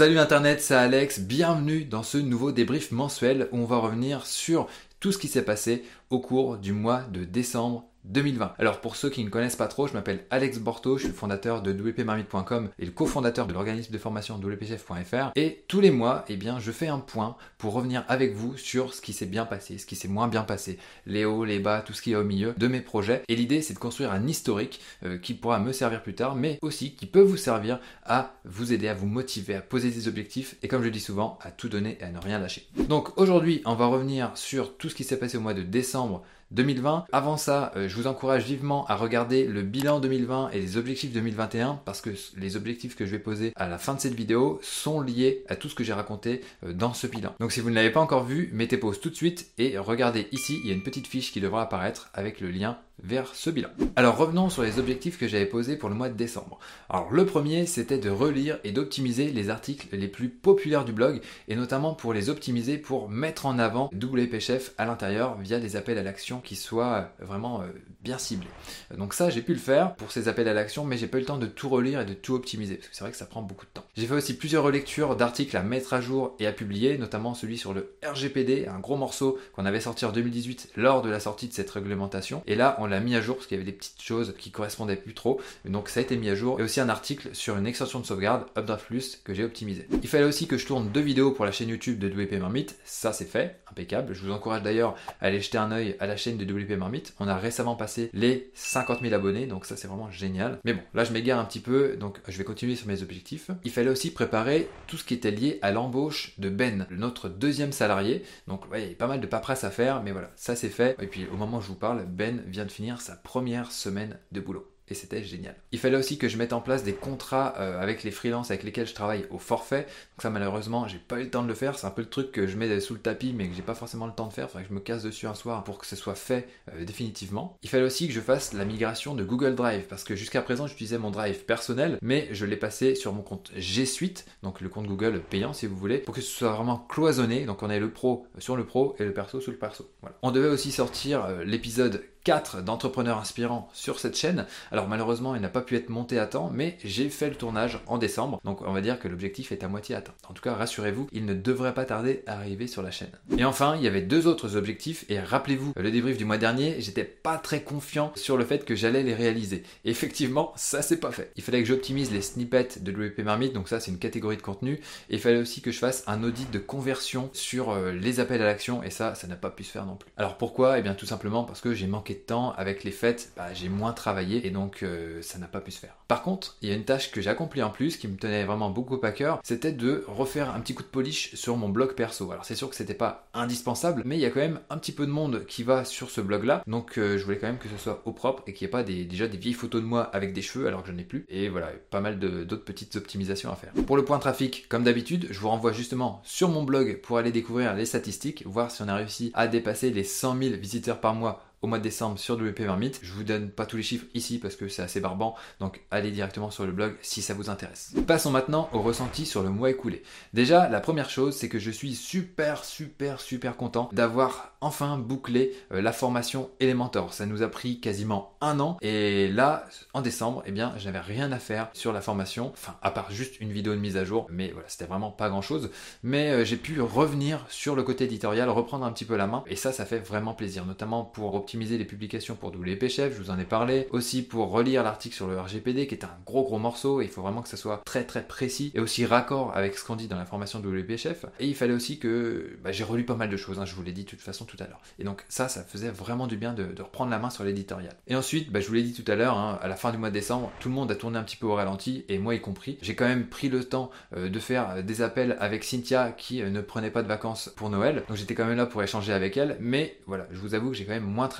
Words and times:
Salut 0.00 0.18
Internet, 0.18 0.62
c'est 0.62 0.74
Alex, 0.74 1.20
bienvenue 1.20 1.84
dans 1.84 2.02
ce 2.02 2.16
nouveau 2.16 2.52
débrief 2.52 2.90
mensuel 2.90 3.50
où 3.52 3.58
on 3.58 3.66
va 3.66 3.76
revenir 3.76 4.24
sur 4.24 4.66
tout 4.98 5.12
ce 5.12 5.18
qui 5.18 5.28
s'est 5.28 5.44
passé 5.44 5.84
au 6.08 6.20
cours 6.20 6.56
du 6.56 6.72
mois 6.72 7.02
de 7.12 7.24
décembre 7.24 7.84
2020. 8.04 8.54
Alors 8.58 8.80
pour 8.80 8.96
ceux 8.96 9.10
qui 9.10 9.24
ne 9.24 9.30
connaissent 9.30 9.56
pas 9.56 9.68
trop, 9.68 9.86
je 9.86 9.92
m'appelle 9.92 10.24
Alex 10.30 10.58
Borto, 10.58 10.98
je 10.98 11.04
suis 11.04 11.12
fondateur 11.12 11.62
de 11.62 11.72
wpmarmite.com 11.72 12.68
et 12.78 12.84
le 12.84 12.90
cofondateur 12.90 13.46
de 13.46 13.52
l'organisme 13.52 13.92
de 13.92 13.98
formation 13.98 14.38
wpchef.fr 14.38 15.32
et 15.36 15.64
tous 15.68 15.80
les 15.80 15.90
mois, 15.90 16.24
eh 16.28 16.36
bien, 16.36 16.58
je 16.58 16.72
fais 16.72 16.88
un 16.88 16.98
point 16.98 17.36
pour 17.58 17.72
revenir 17.72 18.04
avec 18.08 18.34
vous 18.34 18.56
sur 18.56 18.94
ce 18.94 19.00
qui 19.00 19.12
s'est 19.12 19.26
bien 19.26 19.44
passé, 19.44 19.78
ce 19.78 19.86
qui 19.86 19.96
s'est 19.96 20.08
moins 20.08 20.28
bien 20.28 20.42
passé, 20.42 20.78
les 21.06 21.24
hauts, 21.24 21.44
les 21.44 21.58
bas, 21.58 21.82
tout 21.82 21.92
ce 21.92 22.02
qui 22.02 22.12
est 22.12 22.16
au 22.16 22.24
milieu 22.24 22.54
de 22.56 22.66
mes 22.68 22.80
projets. 22.80 23.22
Et 23.28 23.36
l'idée, 23.36 23.62
c'est 23.62 23.74
de 23.74 23.78
construire 23.78 24.12
un 24.12 24.26
historique 24.26 24.80
euh, 25.04 25.18
qui 25.18 25.34
pourra 25.34 25.58
me 25.58 25.72
servir 25.72 26.02
plus 26.02 26.14
tard, 26.14 26.34
mais 26.36 26.58
aussi 26.62 26.94
qui 26.94 27.06
peut 27.06 27.20
vous 27.20 27.36
servir 27.36 27.80
à 28.04 28.34
vous 28.44 28.72
aider, 28.72 28.88
à 28.88 28.94
vous 28.94 29.06
motiver, 29.06 29.54
à 29.54 29.60
poser 29.60 29.90
des 29.90 30.08
objectifs 30.08 30.56
et 30.62 30.68
comme 30.68 30.82
je 30.82 30.88
dis 30.88 31.00
souvent, 31.00 31.38
à 31.42 31.50
tout 31.50 31.68
donner 31.68 31.98
et 32.00 32.04
à 32.04 32.10
ne 32.10 32.18
rien 32.18 32.38
lâcher. 32.38 32.66
Donc 32.88 33.18
aujourd'hui, 33.18 33.62
on 33.64 33.74
va 33.74 33.86
revenir 33.86 34.30
sur 34.34 34.76
tout 34.76 34.88
ce 34.88 34.94
qui 34.94 35.04
s'est 35.04 35.18
passé 35.18 35.36
au 35.36 35.40
mois 35.40 35.54
de 35.54 35.62
décembre 35.62 36.24
2020. 36.50 37.04
Avant 37.12 37.36
ça, 37.36 37.72
euh, 37.76 37.88
je 37.88 37.96
vous 37.96 38.06
encourage 38.06 38.44
vivement 38.44 38.86
à 38.86 38.96
regarder 38.96 39.46
le 39.46 39.62
bilan 39.62 40.00
2020 40.00 40.50
et 40.50 40.60
les 40.60 40.76
objectifs 40.76 41.12
2021 41.12 41.80
parce 41.84 42.00
que 42.00 42.10
les 42.36 42.56
objectifs 42.56 42.96
que 42.96 43.06
je 43.06 43.12
vais 43.12 43.18
poser 43.18 43.52
à 43.56 43.68
la 43.68 43.78
fin 43.78 43.94
de 43.94 44.00
cette 44.00 44.14
vidéo 44.14 44.58
sont 44.62 45.00
liés 45.00 45.44
à 45.48 45.56
tout 45.56 45.68
ce 45.68 45.74
que 45.74 45.84
j'ai 45.84 45.92
raconté 45.92 46.42
euh, 46.64 46.72
dans 46.72 46.94
ce 46.94 47.06
bilan. 47.06 47.34
Donc 47.40 47.52
si 47.52 47.60
vous 47.60 47.70
ne 47.70 47.74
l'avez 47.74 47.90
pas 47.90 48.00
encore 48.00 48.24
vu, 48.24 48.50
mettez 48.52 48.76
pause 48.76 49.00
tout 49.00 49.10
de 49.10 49.14
suite 49.14 49.50
et 49.58 49.78
regardez 49.78 50.28
ici, 50.32 50.60
il 50.62 50.68
y 50.68 50.72
a 50.72 50.74
une 50.74 50.82
petite 50.82 51.06
fiche 51.06 51.32
qui 51.32 51.40
devra 51.40 51.62
apparaître 51.62 52.10
avec 52.14 52.40
le 52.40 52.50
lien 52.50 52.78
vers 53.02 53.34
ce 53.34 53.50
bilan. 53.50 53.68
Alors 53.96 54.16
revenons 54.16 54.50
sur 54.50 54.62
les 54.62 54.78
objectifs 54.78 55.18
que 55.18 55.28
j'avais 55.28 55.46
posés 55.46 55.76
pour 55.76 55.88
le 55.88 55.94
mois 55.94 56.08
de 56.08 56.16
décembre. 56.16 56.58
Alors 56.88 57.10
le 57.10 57.24
premier, 57.26 57.66
c'était 57.66 57.98
de 57.98 58.10
relire 58.10 58.58
et 58.64 58.72
d'optimiser 58.72 59.30
les 59.30 59.50
articles 59.50 59.88
les 59.92 60.08
plus 60.08 60.28
populaires 60.28 60.84
du 60.84 60.92
blog 60.92 61.20
et 61.48 61.56
notamment 61.56 61.94
pour 61.94 62.12
les 62.12 62.28
optimiser 62.28 62.78
pour 62.78 63.08
mettre 63.08 63.46
en 63.46 63.58
avant 63.58 63.90
WP 63.94 64.38
Chef 64.38 64.72
à 64.78 64.86
l'intérieur 64.86 65.38
via 65.38 65.58
des 65.58 65.76
appels 65.76 65.98
à 65.98 66.02
l'action 66.02 66.39
qui 66.40 66.56
soient 66.56 67.10
vraiment 67.20 67.62
euh, 67.62 67.66
bien 68.02 68.18
ciblés. 68.18 68.48
Donc 68.96 69.14
ça, 69.14 69.30
j'ai 69.30 69.42
pu 69.42 69.52
le 69.52 69.58
faire 69.58 69.94
pour 69.94 70.12
ces 70.12 70.28
appels 70.28 70.48
à 70.48 70.54
l'action, 70.54 70.84
mais 70.84 70.96
j'ai 70.96 71.06
pas 71.06 71.18
eu 71.18 71.20
le 71.20 71.26
temps 71.26 71.38
de 71.38 71.46
tout 71.46 71.68
relire 71.68 72.00
et 72.00 72.04
de 72.04 72.14
tout 72.14 72.34
optimiser 72.34 72.76
parce 72.76 72.88
que 72.88 72.96
c'est 72.96 73.04
vrai 73.04 73.10
que 73.10 73.16
ça 73.16 73.26
prend 73.26 73.42
beaucoup 73.42 73.66
de 73.66 73.70
temps. 73.70 73.84
J'ai 73.96 74.06
fait 74.06 74.14
aussi 74.14 74.36
plusieurs 74.36 74.64
relectures 74.64 75.16
d'articles 75.16 75.56
à 75.56 75.62
mettre 75.62 75.92
à 75.92 76.00
jour 76.00 76.34
et 76.38 76.46
à 76.46 76.52
publier, 76.52 76.98
notamment 76.98 77.34
celui 77.34 77.58
sur 77.58 77.74
le 77.74 77.96
RGPD, 78.04 78.66
un 78.66 78.78
gros 78.78 78.96
morceau 78.96 79.38
qu'on 79.54 79.66
avait 79.66 79.80
sorti 79.80 80.04
en 80.04 80.12
2018 80.12 80.72
lors 80.76 81.02
de 81.02 81.10
la 81.10 81.20
sortie 81.20 81.48
de 81.48 81.52
cette 81.52 81.70
réglementation. 81.70 82.42
Et 82.46 82.54
là, 82.54 82.76
on 82.78 82.86
l'a 82.86 83.00
mis 83.00 83.14
à 83.16 83.20
jour 83.20 83.36
parce 83.36 83.46
qu'il 83.46 83.58
y 83.58 83.60
avait 83.60 83.70
des 83.70 83.76
petites 83.76 84.02
choses 84.02 84.34
qui 84.38 84.50
correspondaient 84.50 84.96
plus 84.96 85.14
trop. 85.14 85.40
Donc 85.64 85.88
ça 85.88 86.00
a 86.00 86.02
été 86.02 86.16
mis 86.16 86.28
à 86.28 86.34
jour. 86.34 86.60
Et 86.60 86.62
aussi 86.62 86.80
un 86.80 86.88
article 86.88 87.30
sur 87.32 87.56
une 87.56 87.66
extension 87.66 88.00
de 88.00 88.06
sauvegarde, 88.06 88.46
Updraft 88.56 88.86
Plus, 88.86 89.20
que 89.22 89.34
j'ai 89.34 89.44
optimisé. 89.44 89.86
Il 90.02 90.08
fallait 90.08 90.24
aussi 90.24 90.46
que 90.46 90.56
je 90.56 90.66
tourne 90.66 90.88
deux 90.90 91.00
vidéos 91.00 91.32
pour 91.32 91.44
la 91.44 91.52
chaîne 91.52 91.68
YouTube 91.68 91.98
de 91.98 92.08
WP 92.08 92.40
Marmite. 92.40 92.76
Ça 92.84 93.12
c'est 93.12 93.24
fait, 93.24 93.60
impeccable. 93.70 94.14
Je 94.14 94.24
vous 94.24 94.32
encourage 94.32 94.62
d'ailleurs 94.62 94.94
à 95.20 95.26
aller 95.26 95.40
jeter 95.40 95.58
un 95.58 95.70
œil 95.72 95.96
à 96.00 96.06
la 96.06 96.16
chaîne 96.16 96.29
de 96.38 96.44
WP 96.44 96.78
Marmite. 96.78 97.14
On 97.20 97.28
a 97.28 97.36
récemment 97.36 97.76
passé 97.76 98.10
les 98.12 98.50
50 98.54 99.00
000 99.02 99.14
abonnés, 99.14 99.46
donc 99.46 99.66
ça 99.66 99.76
c'est 99.76 99.88
vraiment 99.88 100.10
génial. 100.10 100.58
Mais 100.64 100.74
bon, 100.74 100.82
là 100.94 101.04
je 101.04 101.12
m'égare 101.12 101.38
un 101.38 101.44
petit 101.44 101.60
peu, 101.60 101.96
donc 101.96 102.20
je 102.26 102.38
vais 102.38 102.44
continuer 102.44 102.76
sur 102.76 102.86
mes 102.86 103.02
objectifs. 103.02 103.50
Il 103.64 103.70
fallait 103.70 103.90
aussi 103.90 104.12
préparer 104.12 104.68
tout 104.86 104.96
ce 104.96 105.04
qui 105.04 105.14
était 105.14 105.30
lié 105.30 105.58
à 105.62 105.70
l'embauche 105.70 106.34
de 106.38 106.48
Ben, 106.48 106.86
notre 106.90 107.28
deuxième 107.28 107.72
salarié. 107.72 108.22
Donc 108.46 108.70
ouais, 108.70 108.82
il 108.82 108.88
y 108.90 108.92
a 108.92 108.96
pas 108.96 109.06
mal 109.06 109.20
de 109.20 109.26
paperasse 109.26 109.64
à 109.64 109.70
faire, 109.70 110.02
mais 110.02 110.12
voilà, 110.12 110.30
ça 110.36 110.56
c'est 110.56 110.68
fait. 110.68 110.96
Et 111.00 111.06
puis 111.06 111.26
au 111.32 111.36
moment 111.36 111.58
où 111.58 111.62
je 111.62 111.68
vous 111.68 111.74
parle, 111.74 112.04
Ben 112.06 112.42
vient 112.46 112.64
de 112.64 112.72
finir 112.72 113.00
sa 113.00 113.16
première 113.16 113.72
semaine 113.72 114.18
de 114.32 114.40
boulot 114.40 114.69
c'était 114.94 115.22
génial. 115.22 115.54
Il 115.72 115.78
fallait 115.78 115.96
aussi 115.96 116.18
que 116.18 116.28
je 116.28 116.36
mette 116.36 116.52
en 116.52 116.60
place 116.60 116.84
des 116.84 116.92
contrats 116.92 117.54
euh, 117.58 117.80
avec 117.80 118.02
les 118.02 118.10
freelances 118.10 118.50
avec 118.50 118.62
lesquels 118.62 118.86
je 118.86 118.94
travaille 118.94 119.26
au 119.30 119.38
forfait. 119.38 119.82
Donc 119.82 120.22
ça 120.22 120.30
malheureusement 120.30 120.88
j'ai 120.88 120.98
pas 120.98 121.20
eu 121.20 121.24
le 121.24 121.30
temps 121.30 121.42
de 121.42 121.48
le 121.48 121.54
faire. 121.54 121.78
C'est 121.78 121.86
un 121.86 121.90
peu 121.90 122.02
le 122.02 122.08
truc 122.08 122.32
que 122.32 122.46
je 122.46 122.56
mets 122.56 122.80
sous 122.80 122.94
le 122.94 123.00
tapis 123.00 123.32
mais 123.32 123.48
que 123.48 123.54
j'ai 123.54 123.62
pas 123.62 123.74
forcément 123.74 124.06
le 124.06 124.12
temps 124.12 124.26
de 124.26 124.32
faire. 124.32 124.48
Faudrait 124.48 124.64
que 124.64 124.68
je 124.68 124.74
me 124.74 124.80
casse 124.80 125.02
dessus 125.02 125.26
un 125.26 125.34
soir 125.34 125.64
pour 125.64 125.78
que 125.78 125.86
ce 125.86 125.96
soit 125.96 126.14
fait 126.14 126.48
euh, 126.72 126.84
définitivement. 126.84 127.56
Il 127.62 127.68
fallait 127.68 127.84
aussi 127.84 128.08
que 128.08 128.12
je 128.12 128.20
fasse 128.20 128.52
la 128.52 128.64
migration 128.64 129.14
de 129.14 129.24
Google 129.24 129.54
Drive 129.54 129.84
parce 129.88 130.04
que 130.04 130.16
jusqu'à 130.16 130.42
présent 130.42 130.66
j'utilisais 130.66 130.98
mon 130.98 131.10
Drive 131.10 131.44
personnel 131.44 131.98
mais 132.02 132.28
je 132.32 132.46
l'ai 132.46 132.56
passé 132.56 132.94
sur 132.94 133.12
mon 133.12 133.22
compte 133.22 133.50
G 133.56 133.86
Suite, 133.86 134.26
donc 134.42 134.60
le 134.60 134.68
compte 134.68 134.86
Google 134.86 135.20
payant 135.20 135.52
si 135.52 135.66
vous 135.66 135.76
voulez, 135.76 135.98
pour 135.98 136.14
que 136.14 136.20
ce 136.20 136.30
soit 136.30 136.52
vraiment 136.52 136.78
cloisonné. 136.78 137.44
Donc 137.44 137.62
on 137.62 137.70
ait 137.70 137.80
le 137.80 137.90
pro 137.90 138.26
sur 138.38 138.56
le 138.56 138.64
pro 138.64 138.94
et 138.98 139.04
le 139.04 139.12
perso 139.12 139.40
sur 139.40 139.52
le 139.52 139.58
perso. 139.58 139.90
On 140.22 140.30
devait 140.30 140.48
aussi 140.48 140.72
sortir 140.72 141.24
euh, 141.24 141.44
l'épisode 141.44 142.02
4 142.24 142.62
d'entrepreneurs 142.62 143.18
inspirants 143.18 143.68
sur 143.72 143.98
cette 143.98 144.16
chaîne. 144.16 144.46
Alors 144.72 144.88
malheureusement, 144.88 145.34
il 145.34 145.40
n'a 145.40 145.48
pas 145.48 145.62
pu 145.62 145.76
être 145.76 145.88
monté 145.88 146.18
à 146.18 146.26
temps, 146.26 146.50
mais 146.52 146.76
j'ai 146.84 147.08
fait 147.08 147.28
le 147.28 147.34
tournage 147.34 147.78
en 147.86 147.98
décembre. 147.98 148.40
Donc 148.44 148.62
on 148.62 148.72
va 148.72 148.80
dire 148.80 148.98
que 148.98 149.08
l'objectif 149.08 149.52
est 149.52 149.64
à 149.64 149.68
moitié 149.68 149.94
atteint. 149.94 150.14
En 150.28 150.34
tout 150.34 150.42
cas, 150.42 150.54
rassurez-vous, 150.54 151.08
il 151.12 151.24
ne 151.24 151.34
devrait 151.34 151.74
pas 151.74 151.84
tarder 151.84 152.22
à 152.26 152.34
arriver 152.34 152.66
sur 152.66 152.82
la 152.82 152.90
chaîne. 152.90 153.10
Et 153.36 153.44
enfin, 153.44 153.76
il 153.76 153.82
y 153.82 153.88
avait 153.88 154.02
deux 154.02 154.26
autres 154.26 154.56
objectifs 154.56 155.04
et 155.08 155.20
rappelez-vous, 155.20 155.72
le 155.76 155.90
débrief 155.90 156.16
du 156.16 156.24
mois 156.24 156.38
dernier, 156.38 156.76
j'étais 156.80 157.04
pas 157.04 157.38
très 157.38 157.62
confiant 157.62 158.12
sur 158.16 158.36
le 158.36 158.44
fait 158.44 158.64
que 158.64 158.74
j'allais 158.74 159.02
les 159.02 159.14
réaliser. 159.14 159.62
Effectivement, 159.84 160.52
ça 160.56 160.82
c'est 160.82 160.98
pas 160.98 161.12
fait. 161.12 161.32
Il 161.36 161.42
fallait 161.42 161.62
que 161.62 161.68
j'optimise 161.68 162.12
les 162.12 162.22
snippets 162.22 162.80
de 162.80 162.92
WP 162.92 163.20
Marmite, 163.20 163.52
donc 163.52 163.68
ça 163.68 163.80
c'est 163.80 163.90
une 163.90 163.98
catégorie 163.98 164.36
de 164.36 164.42
contenu, 164.42 164.74
et 165.08 165.14
il 165.14 165.20
fallait 165.20 165.40
aussi 165.40 165.62
que 165.62 165.70
je 165.70 165.78
fasse 165.78 166.04
un 166.06 166.22
audit 166.22 166.50
de 166.50 166.58
conversion 166.58 167.30
sur 167.32 167.70
euh, 167.70 167.92
les 167.92 168.20
appels 168.20 168.42
à 168.42 168.44
l'action 168.44 168.82
et 168.82 168.90
ça 168.90 169.14
ça 169.14 169.26
n'a 169.26 169.36
pas 169.36 169.50
pu 169.50 169.64
se 169.64 169.70
faire 169.70 169.86
non 169.86 169.96
plus. 169.96 170.10
Alors 170.16 170.36
pourquoi? 170.36 170.78
Eh 170.78 170.82
bien 170.82 170.94
tout 170.94 171.06
simplement 171.06 171.44
parce 171.44 171.60
que 171.60 171.74
j'ai 171.74 171.86
manqué 171.86 172.09
de 172.14 172.20
temps, 172.20 172.52
avec 172.52 172.84
les 172.84 172.90
fêtes, 172.90 173.32
bah, 173.36 173.52
j'ai 173.54 173.68
moins 173.68 173.92
travaillé 173.92 174.46
et 174.46 174.50
donc 174.50 174.82
euh, 174.82 175.22
ça 175.22 175.38
n'a 175.38 175.46
pas 175.46 175.60
pu 175.60 175.70
se 175.70 175.78
faire. 175.78 175.94
Par 176.08 176.22
contre, 176.22 176.56
il 176.62 176.68
y 176.68 176.72
a 176.72 176.74
une 176.74 176.84
tâche 176.84 177.10
que 177.10 177.20
j'ai 177.20 177.30
accomplie 177.30 177.62
en 177.62 177.70
plus 177.70 177.96
qui 177.96 178.08
me 178.08 178.16
tenait 178.16 178.44
vraiment 178.44 178.70
beaucoup 178.70 178.98
à 179.02 179.12
cœur, 179.12 179.40
c'était 179.44 179.72
de 179.72 180.04
refaire 180.08 180.54
un 180.54 180.60
petit 180.60 180.74
coup 180.74 180.82
de 180.82 180.88
polish 180.88 181.34
sur 181.34 181.56
mon 181.56 181.68
blog 181.68 181.94
perso. 181.94 182.30
Alors 182.30 182.44
c'est 182.44 182.54
sûr 182.54 182.68
que 182.68 182.76
c'était 182.76 182.94
pas 182.94 183.28
indispensable, 183.34 184.02
mais 184.04 184.16
il 184.16 184.20
y 184.20 184.26
a 184.26 184.30
quand 184.30 184.40
même 184.40 184.60
un 184.70 184.78
petit 184.78 184.92
peu 184.92 185.06
de 185.06 185.10
monde 185.10 185.44
qui 185.46 185.62
va 185.62 185.84
sur 185.84 186.10
ce 186.10 186.20
blog 186.20 186.44
là, 186.44 186.62
donc 186.66 186.98
euh, 186.98 187.18
je 187.18 187.24
voulais 187.24 187.38
quand 187.38 187.46
même 187.46 187.58
que 187.58 187.68
ce 187.68 187.76
soit 187.76 188.02
au 188.04 188.12
propre 188.12 188.42
et 188.46 188.52
qu'il 188.52 188.66
n'y 188.66 188.70
ait 188.70 188.72
pas 188.72 188.82
des, 188.82 189.04
déjà 189.04 189.28
des 189.28 189.38
vieilles 189.38 189.54
photos 189.54 189.80
de 189.80 189.86
moi 189.86 190.02
avec 190.02 190.32
des 190.32 190.42
cheveux 190.42 190.66
alors 190.66 190.82
que 190.82 190.88
je 190.88 190.92
n'en 190.92 190.98
ai 190.98 191.04
plus. 191.04 191.24
Et 191.28 191.48
voilà, 191.48 191.70
pas 191.90 192.00
mal 192.00 192.18
d'autres 192.18 192.64
petites 192.64 192.96
optimisations 192.96 193.52
à 193.52 193.56
faire. 193.56 193.72
Pour 193.86 193.96
le 193.96 194.04
point 194.04 194.18
trafic, 194.18 194.68
comme 194.68 194.84
d'habitude, 194.84 195.28
je 195.30 195.38
vous 195.38 195.48
renvoie 195.48 195.72
justement 195.72 196.20
sur 196.24 196.48
mon 196.48 196.62
blog 196.62 197.00
pour 197.02 197.18
aller 197.18 197.32
découvrir 197.32 197.74
les 197.74 197.86
statistiques, 197.86 198.44
voir 198.46 198.70
si 198.70 198.82
on 198.82 198.88
a 198.88 198.94
réussi 198.94 199.30
à 199.34 199.48
dépasser 199.48 199.90
les 199.90 200.04
100 200.04 200.38
000 200.38 200.54
visiteurs 200.56 201.00
par 201.00 201.14
mois 201.14 201.42
au 201.62 201.66
mois 201.66 201.78
de 201.78 201.82
décembre 201.82 202.18
sur 202.18 202.36
WP 202.36 202.60
Marmite. 202.60 203.00
Je 203.02 203.12
vous 203.12 203.24
donne 203.24 203.50
pas 203.50 203.66
tous 203.66 203.76
les 203.76 203.82
chiffres 203.82 204.06
ici 204.14 204.38
parce 204.38 204.56
que 204.56 204.68
c'est 204.68 204.82
assez 204.82 205.00
barbant, 205.00 205.34
donc 205.60 205.80
allez 205.90 206.10
directement 206.10 206.50
sur 206.50 206.66
le 206.66 206.72
blog 206.72 206.96
si 207.02 207.22
ça 207.22 207.34
vous 207.34 207.50
intéresse. 207.50 207.92
Passons 208.06 208.30
maintenant 208.30 208.68
au 208.72 208.80
ressenti 208.80 209.26
sur 209.26 209.42
le 209.42 209.50
mois 209.50 209.70
écoulé. 209.70 210.02
Déjà, 210.32 210.68
la 210.68 210.80
première 210.80 211.10
chose, 211.10 211.36
c'est 211.36 211.48
que 211.48 211.58
je 211.58 211.70
suis 211.70 211.94
super, 211.94 212.64
super, 212.64 213.20
super 213.20 213.56
content 213.56 213.90
d'avoir 213.92 214.52
enfin 214.60 214.98
bouclé 214.98 215.54
euh, 215.72 215.80
la 215.80 215.92
formation 215.92 216.50
Elementor. 216.60 217.12
Ça 217.14 217.26
nous 217.26 217.42
a 217.42 217.48
pris 217.48 217.80
quasiment 217.80 218.36
un 218.40 218.60
an 218.60 218.76
et 218.80 219.28
là, 219.28 219.64
en 219.94 220.02
décembre, 220.02 220.42
eh 220.46 220.52
bien, 220.52 220.74
j'avais 220.78 221.00
rien 221.00 221.32
à 221.32 221.38
faire 221.38 221.68
sur 221.72 221.92
la 221.92 222.00
formation, 222.00 222.50
enfin, 222.52 222.76
à 222.82 222.90
part 222.90 223.10
juste 223.10 223.40
une 223.40 223.52
vidéo 223.52 223.74
de 223.74 223.80
mise 223.80 223.96
à 223.96 224.04
jour, 224.04 224.26
mais 224.30 224.50
voilà, 224.52 224.68
c'était 224.68 224.86
vraiment 224.86 225.10
pas 225.10 225.28
grand 225.28 225.42
chose. 225.42 225.70
Mais 226.02 226.30
euh, 226.30 226.44
j'ai 226.44 226.56
pu 226.56 226.80
revenir 226.80 227.44
sur 227.48 227.74
le 227.74 227.82
côté 227.82 228.04
éditorial, 228.04 228.48
reprendre 228.48 228.84
un 228.84 228.92
petit 228.92 229.04
peu 229.04 229.16
la 229.16 229.26
main 229.26 229.44
et 229.46 229.56
ça, 229.56 229.72
ça 229.72 229.84
fait 229.84 229.98
vraiment 229.98 230.34
plaisir, 230.34 230.64
notamment 230.66 231.04
pour 231.04 231.32
optimiser 231.50 231.78
les 231.78 231.84
publications 231.84 232.36
pour 232.36 232.50
WP 232.50 232.86
Chef, 232.86 233.12
je 233.12 233.20
vous 233.20 233.30
en 233.30 233.38
ai 233.40 233.44
parlé, 233.44 233.88
aussi 233.90 234.22
pour 234.22 234.52
relire 234.52 234.84
l'article 234.84 235.16
sur 235.16 235.26
le 235.26 235.36
RGPD 235.40 235.88
qui 235.88 235.96
est 235.96 236.04
un 236.04 236.16
gros 236.24 236.44
gros 236.44 236.60
morceau, 236.60 237.00
il 237.00 237.08
faut 237.08 237.22
vraiment 237.22 237.42
que 237.42 237.48
ça 237.48 237.56
soit 237.56 237.82
très 237.84 238.04
très 238.04 238.22
précis 238.22 238.70
et 238.72 238.78
aussi 238.78 239.04
raccord 239.04 239.50
avec 239.56 239.76
ce 239.76 239.84
qu'on 239.84 239.96
dit 239.96 240.06
dans 240.06 240.16
la 240.16 240.26
formation 240.26 240.60
WP 240.60 240.96
Chef. 240.96 241.26
Et 241.40 241.48
il 241.48 241.56
fallait 241.56 241.74
aussi 241.74 241.98
que 241.98 242.56
bah, 242.62 242.70
j'ai 242.70 242.84
relu 242.84 243.04
pas 243.04 243.16
mal 243.16 243.28
de 243.28 243.36
choses, 243.36 243.58
hein, 243.58 243.64
je 243.64 243.74
vous 243.74 243.82
l'ai 243.82 243.90
dit 243.90 244.04
de 244.04 244.08
toute 244.08 244.20
façon 244.20 244.44
tout 244.44 244.56
à 244.60 244.68
l'heure. 244.68 244.80
Et 245.00 245.04
donc 245.04 245.24
ça, 245.28 245.48
ça 245.48 245.64
faisait 245.64 245.90
vraiment 245.90 246.28
du 246.28 246.36
bien 246.36 246.52
de, 246.52 246.80
reprendre 246.80 247.10
la 247.10 247.18
main 247.18 247.30
sur 247.30 247.42
l'éditorial. 247.42 247.94
Et 248.06 248.14
ensuite, 248.14 248.52
bah, 248.52 248.60
je 248.60 248.68
vous 248.68 248.74
l'ai 248.74 248.84
dit 248.84 248.92
tout 248.92 249.10
à 249.10 249.16
l'heure, 249.16 249.36
hein, 249.36 249.58
à 249.60 249.66
la 249.66 249.74
fin 249.74 249.90
du 249.90 249.98
mois 249.98 250.10
de 250.10 250.14
décembre, 250.14 250.52
tout 250.60 250.68
le 250.68 250.74
monde 250.76 250.92
a 250.92 250.94
tourné 250.94 251.18
un 251.18 251.24
petit 251.24 251.36
peu 251.36 251.46
au 251.46 251.54
ralenti, 251.54 252.04
et 252.08 252.18
moi 252.18 252.36
y 252.36 252.40
compris. 252.40 252.78
J'ai 252.80 252.94
quand 252.94 253.08
même 253.08 253.26
pris 253.26 253.48
le 253.48 253.64
temps 253.64 253.90
euh, 254.16 254.28
de 254.28 254.38
faire 254.38 254.84
des 254.84 255.02
appels 255.02 255.36
avec 255.40 255.64
Cynthia 255.64 256.12
qui 256.16 256.42
euh, 256.42 256.50
ne 256.50 256.60
prenait 256.60 256.92
pas 256.92 257.02
de 257.02 257.08
vacances 257.08 257.50
pour 257.56 257.70
Noël, 257.70 258.04
donc 258.06 258.16
j'étais 258.16 258.36
quand 258.36 258.46
même 258.46 258.56
là 258.56 258.66
pour 258.66 258.84
échanger 258.84 259.12
avec 259.12 259.36
elle, 259.36 259.56
mais 259.58 259.98
voilà, 260.06 260.28
je 260.30 260.38
vous 260.38 260.54
avoue 260.54 260.70
que 260.70 260.76
j'ai 260.76 260.84
quand 260.84 260.92
même 260.92 261.02
moins 261.02 261.26
travaillé 261.26 261.39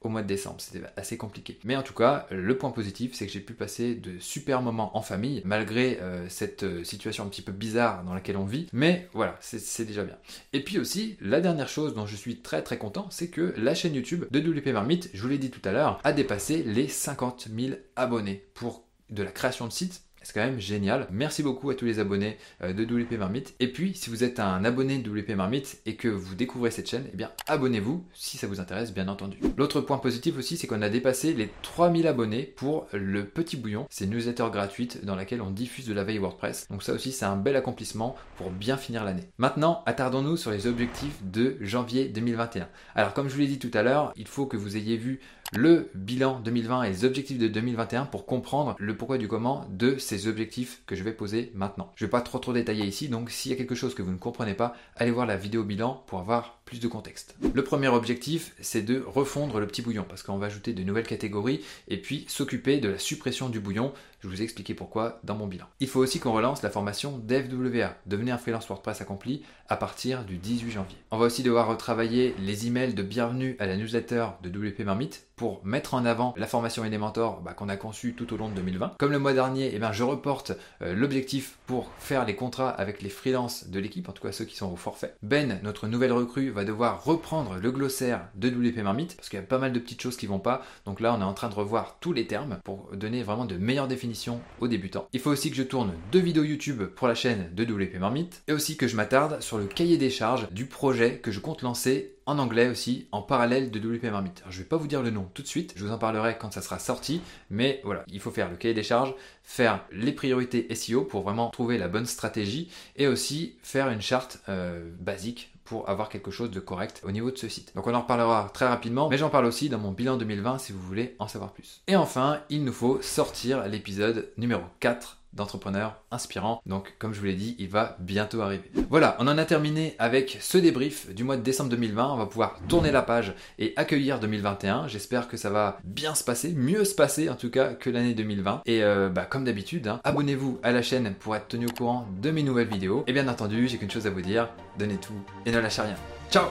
au 0.00 0.08
mois 0.08 0.22
de 0.22 0.26
décembre. 0.26 0.56
C'était 0.60 0.82
assez 0.96 1.16
compliqué. 1.16 1.58
Mais 1.64 1.76
en 1.76 1.82
tout 1.82 1.94
cas, 1.94 2.26
le 2.30 2.56
point 2.56 2.70
positif, 2.70 3.14
c'est 3.14 3.26
que 3.26 3.32
j'ai 3.32 3.40
pu 3.40 3.54
passer 3.54 3.94
de 3.94 4.18
super 4.18 4.62
moments 4.62 4.96
en 4.96 5.02
famille, 5.02 5.42
malgré 5.44 5.98
euh, 6.00 6.28
cette 6.28 6.62
euh, 6.62 6.84
situation 6.84 7.24
un 7.24 7.28
petit 7.28 7.42
peu 7.42 7.52
bizarre 7.52 8.04
dans 8.04 8.14
laquelle 8.14 8.36
on 8.36 8.44
vit. 8.44 8.68
Mais 8.72 9.08
voilà, 9.12 9.36
c'est 9.40 9.84
déjà 9.84 10.04
bien. 10.04 10.16
Et 10.52 10.62
puis 10.62 10.78
aussi, 10.78 11.16
la 11.20 11.40
dernière 11.40 11.68
chose 11.68 11.94
dont 11.94 12.06
je 12.06 12.16
suis 12.16 12.38
très 12.38 12.62
très 12.62 12.78
content, 12.78 13.08
c'est 13.10 13.28
que 13.28 13.54
la 13.56 13.74
chaîne 13.74 13.94
YouTube 13.94 14.24
de 14.30 14.40
WP 14.40 14.68
Marmite, 14.68 15.10
je 15.12 15.22
vous 15.22 15.28
l'ai 15.28 15.38
dit 15.38 15.50
tout 15.50 15.66
à 15.66 15.72
l'heure, 15.72 16.00
a 16.04 16.12
dépassé 16.12 16.62
les 16.62 16.88
50 16.88 17.48
000 17.56 17.76
abonnés 17.96 18.44
pour 18.54 18.84
de 19.10 19.22
la 19.22 19.30
création 19.30 19.66
de 19.66 19.72
sites 19.72 20.02
C'est 20.26 20.32
quand 20.32 20.44
même 20.44 20.58
génial. 20.58 21.06
Merci 21.12 21.44
beaucoup 21.44 21.70
à 21.70 21.76
tous 21.76 21.84
les 21.84 22.00
abonnés 22.00 22.36
euh, 22.60 22.72
de 22.72 22.82
WP 22.82 23.12
Marmite. 23.12 23.54
Et 23.60 23.70
puis, 23.70 23.94
si 23.94 24.10
vous 24.10 24.24
êtes 24.24 24.40
un 24.40 24.64
abonné 24.64 24.98
de 24.98 25.08
WP 25.08 25.36
Marmite 25.36 25.78
et 25.86 25.94
que 25.94 26.08
vous 26.08 26.34
découvrez 26.34 26.72
cette 26.72 26.90
chaîne, 26.90 27.04
eh 27.12 27.16
bien, 27.16 27.30
abonnez-vous 27.46 28.04
si 28.12 28.36
ça 28.36 28.48
vous 28.48 28.58
intéresse, 28.58 28.92
bien 28.92 29.06
entendu. 29.06 29.38
L'autre 29.56 29.80
point 29.80 29.98
positif 29.98 30.36
aussi, 30.36 30.56
c'est 30.56 30.66
qu'on 30.66 30.82
a 30.82 30.88
dépassé 30.88 31.32
les 31.32 31.48
3000 31.62 32.08
abonnés 32.08 32.42
pour 32.42 32.88
le 32.92 33.24
Petit 33.24 33.56
Bouillon. 33.56 33.86
C'est 33.88 34.06
une 34.06 34.10
newsletter 34.10 34.46
gratuite 34.50 35.04
dans 35.04 35.14
laquelle 35.14 35.42
on 35.42 35.50
diffuse 35.50 35.86
de 35.86 35.94
la 35.94 36.02
veille 36.02 36.18
WordPress. 36.18 36.66
Donc 36.70 36.82
ça 36.82 36.92
aussi, 36.92 37.12
c'est 37.12 37.24
un 37.24 37.36
bel 37.36 37.54
accomplissement 37.54 38.16
pour 38.36 38.50
bien 38.50 38.76
finir 38.76 39.04
l'année. 39.04 39.30
Maintenant, 39.38 39.84
attardons-nous 39.86 40.36
sur 40.36 40.50
les 40.50 40.66
objectifs 40.66 41.22
de 41.22 41.56
janvier 41.60 42.08
2021. 42.08 42.66
Alors, 42.96 43.14
comme 43.14 43.28
je 43.28 43.34
vous 43.34 43.42
l'ai 43.42 43.46
dit 43.46 43.60
tout 43.60 43.70
à 43.74 43.84
l'heure, 43.84 44.12
il 44.16 44.26
faut 44.26 44.46
que 44.46 44.56
vous 44.56 44.76
ayez 44.76 44.96
vu 44.96 45.20
le 45.52 45.90
bilan 45.94 46.40
2020 46.40 46.82
et 46.82 46.88
les 46.88 47.04
objectifs 47.04 47.38
de 47.38 47.46
2021 47.46 48.06
pour 48.06 48.26
comprendre 48.26 48.74
le 48.78 48.96
pourquoi 48.96 49.18
du 49.18 49.28
comment 49.28 49.64
de 49.70 49.96
ces 49.98 50.15
objectifs 50.24 50.82
que 50.86 50.96
je 50.96 51.04
vais 51.04 51.12
poser 51.12 51.52
maintenant. 51.54 51.92
Je 51.96 52.04
ne 52.04 52.06
vais 52.06 52.10
pas 52.10 52.22
trop 52.22 52.38
trop 52.38 52.52
détailler 52.52 52.86
ici, 52.86 53.08
donc 53.08 53.30
s'il 53.30 53.52
y 53.52 53.54
a 53.54 53.58
quelque 53.58 53.74
chose 53.74 53.94
que 53.94 54.02
vous 54.02 54.12
ne 54.12 54.16
comprenez 54.16 54.54
pas, 54.54 54.74
allez 54.96 55.10
voir 55.10 55.26
la 55.26 55.36
vidéo 55.36 55.62
bilan 55.64 56.02
pour 56.06 56.18
avoir 56.18 56.55
plus 56.66 56.80
de 56.80 56.88
contexte. 56.88 57.36
Le 57.54 57.64
premier 57.64 57.88
objectif, 57.88 58.52
c'est 58.60 58.82
de 58.82 59.02
refondre 59.06 59.60
le 59.60 59.68
petit 59.68 59.82
bouillon, 59.82 60.04
parce 60.06 60.24
qu'on 60.24 60.36
va 60.36 60.46
ajouter 60.46 60.74
de 60.74 60.82
nouvelles 60.82 61.06
catégories 61.06 61.64
et 61.88 61.96
puis 61.96 62.26
s'occuper 62.28 62.78
de 62.78 62.90
la 62.90 62.98
suppression 62.98 63.48
du 63.48 63.60
bouillon. 63.60 63.92
Je 64.20 64.28
vous 64.28 64.40
ai 64.40 64.44
expliqué 64.44 64.74
pourquoi 64.74 65.20
dans 65.22 65.36
mon 65.36 65.46
bilan. 65.46 65.66
Il 65.78 65.86
faut 65.86 66.00
aussi 66.00 66.18
qu'on 66.18 66.32
relance 66.32 66.62
la 66.62 66.70
formation 66.70 67.18
DevWA, 67.18 67.94
devenir 68.06 68.34
un 68.34 68.38
freelance 68.38 68.66
WordPress 68.66 69.00
accompli, 69.00 69.42
à 69.68 69.76
partir 69.76 70.24
du 70.24 70.38
18 70.38 70.70
janvier. 70.72 70.96
On 71.10 71.18
va 71.18 71.26
aussi 71.26 71.42
devoir 71.42 71.68
retravailler 71.68 72.34
les 72.40 72.66
emails 72.66 72.94
de 72.94 73.02
bienvenue 73.02 73.56
à 73.58 73.66
la 73.66 73.76
newsletter 73.76 74.26
de 74.42 74.48
WP 74.48 74.80
Marmite 74.80 75.26
pour 75.36 75.64
mettre 75.64 75.94
en 75.94 76.04
avant 76.04 76.34
la 76.36 76.46
formation 76.46 76.84
Elementor 76.84 77.42
bah, 77.42 77.52
qu'on 77.52 77.68
a 77.68 77.76
conçue 77.76 78.14
tout 78.14 78.32
au 78.32 78.36
long 78.36 78.48
de 78.48 78.54
2020. 78.54 78.94
Comme 78.98 79.12
le 79.12 79.18
mois 79.18 79.34
dernier, 79.34 79.70
eh 79.74 79.78
ben, 79.78 79.92
je 79.92 80.02
reporte 80.02 80.52
euh, 80.82 80.94
l'objectif 80.94 81.58
pour 81.66 81.90
faire 81.98 82.24
les 82.24 82.34
contrats 82.34 82.70
avec 82.70 83.02
les 83.02 83.10
freelances 83.10 83.68
de 83.68 83.78
l'équipe, 83.78 84.08
en 84.08 84.12
tout 84.12 84.22
cas 84.22 84.32
ceux 84.32 84.46
qui 84.46 84.56
sont 84.56 84.72
au 84.72 84.76
forfait. 84.76 85.14
Ben, 85.22 85.60
notre 85.62 85.88
nouvelle 85.88 86.12
recrue, 86.12 86.50
va 86.56 86.64
devoir 86.64 87.04
reprendre 87.04 87.56
le 87.60 87.70
glossaire 87.70 88.28
de 88.34 88.48
WP 88.48 88.78
Marmite 88.78 89.14
parce 89.14 89.28
qu'il 89.28 89.38
y 89.38 89.42
a 89.42 89.44
pas 89.44 89.58
mal 89.58 89.72
de 89.72 89.78
petites 89.78 90.00
choses 90.00 90.16
qui 90.16 90.26
vont 90.26 90.38
pas. 90.38 90.64
Donc 90.86 91.00
là, 91.00 91.14
on 91.14 91.20
est 91.20 91.24
en 91.24 91.34
train 91.34 91.48
de 91.48 91.54
revoir 91.54 91.98
tous 92.00 92.12
les 92.12 92.26
termes 92.26 92.58
pour 92.64 92.90
donner 92.94 93.22
vraiment 93.22 93.44
de 93.44 93.56
meilleures 93.56 93.88
définitions 93.88 94.40
aux 94.60 94.68
débutants. 94.68 95.06
Il 95.12 95.20
faut 95.20 95.30
aussi 95.30 95.50
que 95.50 95.56
je 95.56 95.62
tourne 95.62 95.92
deux 96.10 96.18
vidéos 96.18 96.44
YouTube 96.44 96.82
pour 96.82 97.08
la 97.08 97.14
chaîne 97.14 97.54
de 97.54 97.64
WP 97.64 97.98
Marmite 98.00 98.42
et 98.48 98.52
aussi 98.52 98.76
que 98.76 98.88
je 98.88 98.96
m'attarde 98.96 99.40
sur 99.42 99.58
le 99.58 99.66
cahier 99.66 99.98
des 99.98 100.10
charges 100.10 100.50
du 100.50 100.66
projet 100.66 101.18
que 101.18 101.30
je 101.30 101.40
compte 101.40 101.62
lancer 101.62 102.16
en 102.24 102.40
anglais 102.40 102.68
aussi, 102.68 103.06
en 103.12 103.22
parallèle 103.22 103.70
de 103.70 103.78
WP 103.78 104.04
Marmite. 104.04 104.42
Je 104.50 104.58
vais 104.58 104.64
pas 104.64 104.76
vous 104.76 104.88
dire 104.88 105.02
le 105.02 105.10
nom 105.10 105.30
tout 105.32 105.42
de 105.42 105.46
suite, 105.46 105.74
je 105.76 105.84
vous 105.84 105.92
en 105.92 105.98
parlerai 105.98 106.36
quand 106.38 106.52
ça 106.52 106.60
sera 106.60 106.80
sorti, 106.80 107.20
mais 107.50 107.80
voilà, 107.84 108.04
il 108.08 108.18
faut 108.18 108.32
faire 108.32 108.50
le 108.50 108.56
cahier 108.56 108.74
des 108.74 108.82
charges, 108.82 109.14
faire 109.44 109.84
les 109.92 110.10
priorités 110.10 110.74
SEO 110.74 111.04
pour 111.04 111.22
vraiment 111.22 111.50
trouver 111.50 111.78
la 111.78 111.86
bonne 111.86 112.06
stratégie 112.06 112.68
et 112.96 113.06
aussi 113.06 113.54
faire 113.62 113.90
une 113.90 114.02
charte 114.02 114.40
euh, 114.48 114.90
basique 114.98 115.52
pour 115.66 115.88
avoir 115.88 116.08
quelque 116.08 116.30
chose 116.30 116.50
de 116.50 116.60
correct 116.60 117.02
au 117.04 117.10
niveau 117.10 117.30
de 117.30 117.36
ce 117.36 117.48
site. 117.48 117.72
Donc 117.74 117.86
on 117.86 117.94
en 117.94 118.00
reparlera 118.00 118.50
très 118.54 118.66
rapidement, 118.66 119.08
mais 119.10 119.18
j'en 119.18 119.28
parle 119.28 119.44
aussi 119.44 119.68
dans 119.68 119.78
mon 119.78 119.92
bilan 119.92 120.16
2020 120.16 120.58
si 120.58 120.72
vous 120.72 120.80
voulez 120.80 121.14
en 121.18 121.28
savoir 121.28 121.52
plus. 121.52 121.82
Et 121.86 121.96
enfin, 121.96 122.40
il 122.48 122.64
nous 122.64 122.72
faut 122.72 123.02
sortir 123.02 123.66
l'épisode 123.68 124.30
numéro 124.38 124.62
4 124.80 125.18
d'entrepreneurs 125.36 126.02
inspirants. 126.10 126.60
Donc, 126.66 126.94
comme 126.98 127.12
je 127.12 127.20
vous 127.20 127.26
l'ai 127.26 127.34
dit, 127.34 127.54
il 127.58 127.68
va 127.68 127.96
bientôt 128.00 128.40
arriver. 128.40 128.70
Voilà, 128.90 129.16
on 129.20 129.28
en 129.28 129.38
a 129.38 129.44
terminé 129.44 129.94
avec 129.98 130.38
ce 130.40 130.58
débrief 130.58 131.14
du 131.14 131.24
mois 131.24 131.36
de 131.36 131.42
décembre 131.42 131.70
2020. 131.70 132.12
On 132.12 132.16
va 132.16 132.26
pouvoir 132.26 132.58
tourner 132.68 132.90
la 132.90 133.02
page 133.02 133.34
et 133.58 133.72
accueillir 133.76 134.18
2021. 134.18 134.88
J'espère 134.88 135.28
que 135.28 135.36
ça 135.36 135.50
va 135.50 135.78
bien 135.84 136.14
se 136.14 136.24
passer, 136.24 136.52
mieux 136.54 136.84
se 136.84 136.94
passer 136.94 137.28
en 137.28 137.34
tout 137.34 137.50
cas 137.50 137.74
que 137.74 137.90
l'année 137.90 138.14
2020. 138.14 138.62
Et 138.66 138.82
euh, 138.82 139.08
bah, 139.08 139.24
comme 139.24 139.44
d'habitude, 139.44 139.88
hein, 139.88 140.00
abonnez-vous 140.04 140.58
à 140.62 140.72
la 140.72 140.82
chaîne 140.82 141.14
pour 141.20 141.36
être 141.36 141.48
tenu 141.48 141.66
au 141.66 141.72
courant 141.72 142.06
de 142.20 142.30
mes 142.30 142.42
nouvelles 142.42 142.68
vidéos. 142.68 143.04
Et 143.06 143.12
bien 143.12 143.28
entendu, 143.28 143.68
j'ai 143.68 143.78
qu'une 143.78 143.90
chose 143.90 144.06
à 144.06 144.10
vous 144.10 144.22
dire, 144.22 144.48
donnez 144.78 144.96
tout 144.96 145.20
et 145.44 145.52
ne 145.52 145.58
lâchez 145.58 145.82
rien. 145.82 145.96
Ciao 146.30 146.46